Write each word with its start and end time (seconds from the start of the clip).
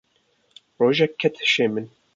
rojek 0.79 1.13
ket 1.19 1.35
heşê 1.43 1.67
min. 1.73 1.85